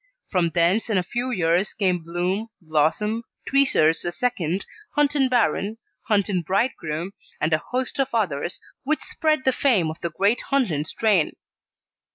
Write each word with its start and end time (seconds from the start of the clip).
From 0.31 0.49
thence 0.49 0.89
in 0.89 0.97
a 0.97 1.03
few 1.03 1.29
years 1.29 1.75
came 1.75 2.03
Bloom, 2.03 2.49
Blossom, 2.59 3.23
Tweezers 3.47 4.03
II., 4.03 4.61
Hunton 4.95 5.29
Baron, 5.29 5.77
Hunton 6.07 6.41
Bridegroom, 6.41 7.13
and 7.39 7.53
a 7.53 7.59
host 7.59 7.99
of 7.99 8.09
others, 8.11 8.59
which 8.83 9.03
spread 9.03 9.43
the 9.45 9.53
fame 9.53 9.91
of 9.91 10.01
the 10.01 10.09
great 10.09 10.41
Hunton 10.49 10.85
strain. 10.85 11.33